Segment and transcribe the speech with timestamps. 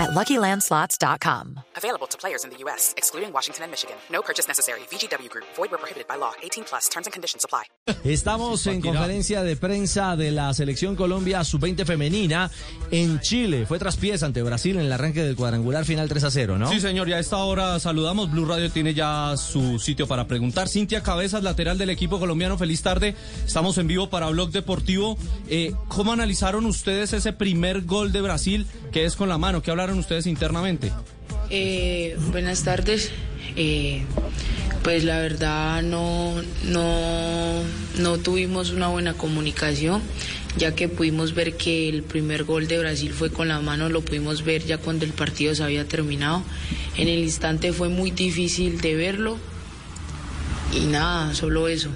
[0.00, 1.60] at LuckyLandSlots.com.
[1.76, 3.96] Available to players in the U.S., excluding Washington and Michigan.
[4.10, 4.80] No purchase necessary.
[4.90, 5.46] VGW Group.
[5.56, 6.32] Void where prohibited by law.
[6.42, 6.88] 18 plus.
[6.88, 7.64] Terms and conditions apply.
[8.04, 12.50] Estamos en conferencia de prensa de la Selección Colombia Sub-20 femenina
[12.90, 13.66] en Chile.
[13.66, 16.70] Fue traspiés ante Brasil en el arranque del cuadrangular final 3 a 0, ¿no?
[16.70, 18.30] Sí, señor, y a esta hora saludamos.
[18.30, 20.68] Blue Radio tiene ya su sitio para preguntar.
[20.68, 22.56] Cintia Cabezas, lateral del equipo colombiano.
[22.56, 23.14] Feliz tarde.
[23.44, 25.18] Estamos en vivo para Blog Deportivo.
[25.48, 29.62] Eh, ¿Cómo analizaron ustedes ese primer gol de Brasil que es con la mano?
[29.62, 30.92] ¿Qué hablaron ustedes internamente?
[31.50, 33.10] Eh, buenas tardes.
[33.56, 34.02] Eh,
[34.82, 37.62] pues la verdad no, no,
[37.98, 40.00] no tuvimos una buena comunicación,
[40.56, 44.00] ya que pudimos ver que el primer gol de Brasil fue con la mano, lo
[44.00, 46.42] pudimos ver ya cuando el partido se había terminado.
[46.96, 49.38] En el instante fue muy difícil de verlo
[50.72, 51.90] y nada, solo eso.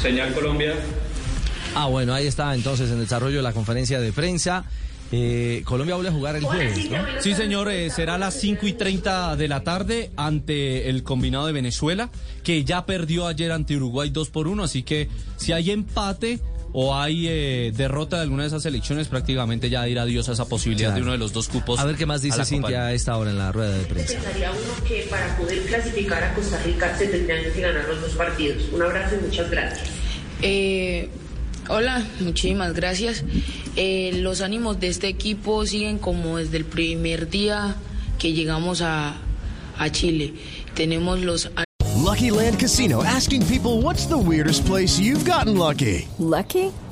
[0.00, 0.74] Señal Colombia.
[1.74, 4.64] Ah, bueno, ahí está entonces en desarrollo la conferencia de prensa.
[5.10, 6.98] Eh, Colombia vuelve a jugar el jueves, ¿no?
[7.20, 11.46] Sí, señor, eh, será a las 5 y 30 de la tarde ante el combinado
[11.46, 12.10] de Venezuela,
[12.42, 16.40] que ya perdió ayer ante Uruguay 2 por 1, así que si hay empate
[16.72, 20.44] o hay eh, derrota de alguna de esas elecciones, prácticamente ya dirá adiós a esa
[20.44, 21.80] posibilidad de uno de los dos cupos.
[21.80, 24.14] A ver qué más dice Cintia a esta hora en la rueda de prensa.
[24.14, 28.12] Pensaría uno que para poder clasificar a Costa Rica se tendrían que ganar los dos
[28.12, 28.62] partidos.
[28.72, 29.88] Un abrazo y muchas gracias.
[30.42, 31.08] Eh,
[31.68, 33.24] hola, muchísimas gracias.
[33.76, 37.76] Eh, los ánimos de este equipo siguen como desde el primer día
[38.18, 39.16] que llegamos a,
[39.78, 40.34] a Chile.
[40.74, 41.50] Tenemos los
[42.08, 46.08] Lucky Land Casino asking people what's the weirdest place you've gotten lucky?
[46.18, 46.72] Lucky?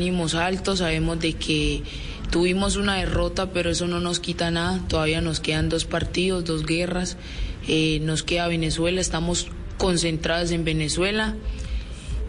[0.00, 1.82] Ánimos altos, sabemos de que
[2.30, 4.80] tuvimos una derrota, pero eso no nos quita nada.
[4.88, 7.18] Todavía nos quedan dos partidos, dos guerras.
[7.68, 11.36] Eh, nos queda Venezuela, estamos concentrados en Venezuela.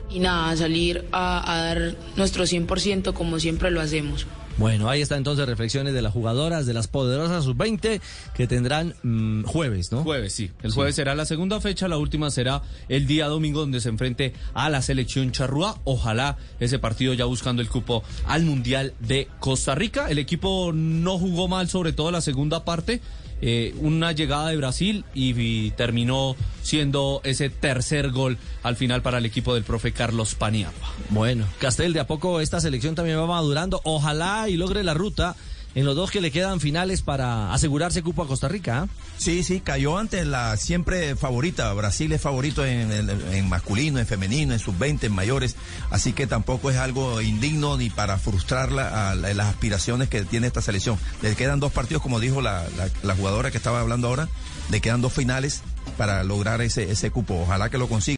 [0.10, 4.28] Y nada, salir a, a dar nuestro 100% como siempre lo hacemos.
[4.58, 8.02] Bueno, ahí está entonces reflexiones de las jugadoras de las poderosas sub-20
[8.34, 10.04] que tendrán mm, jueves, ¿no?
[10.04, 10.52] Jueves, sí.
[10.62, 14.34] El jueves será la segunda fecha, la última será el día domingo donde se enfrente
[14.54, 15.80] a la selección charrúa.
[15.84, 20.10] Ojalá ese partido ya buscando el cupo al Mundial de Costa Rica.
[20.10, 23.02] El equipo no jugó mal, sobre todo la segunda parte.
[23.44, 29.18] Eh, una llegada de Brasil y, y terminó siendo ese tercer gol al final para
[29.18, 30.94] el equipo del profe Carlos Paniagua.
[31.10, 33.82] Bueno, Castel, de a poco esta selección también va madurando.
[33.84, 35.36] Ojalá y logre la ruta
[35.74, 38.82] en los dos que le quedan finales para asegurarse cupo a Costa Rica.
[38.82, 38.88] ¿ah?
[39.18, 41.72] Sí, sí, cayó ante la siempre favorita.
[41.74, 45.56] Brasil es favorito en, masculino, en femenino, en sub-20, en mayores.
[45.90, 50.24] Así que tampoco es algo indigno ni para frustrar la- a la- las aspiraciones que
[50.26, 50.98] tiene esta selección.
[51.22, 54.28] Le quedan dos partidos, como dijo la, la- la jugadora que estaba hablando ahora.
[54.72, 55.62] Le quedan dos finales
[55.98, 57.40] para lograr ese, ese cupo.
[57.44, 58.18] Ojalá que lo consiga.